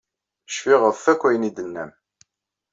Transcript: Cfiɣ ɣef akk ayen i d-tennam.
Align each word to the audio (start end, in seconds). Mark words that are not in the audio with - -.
Cfiɣ 0.55 0.81
ɣef 0.83 1.03
akk 1.11 1.21
ayen 1.27 1.47
i 1.49 1.51
d-tennam. 1.51 1.91